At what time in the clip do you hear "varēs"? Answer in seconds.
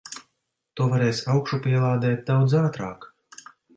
0.93-1.21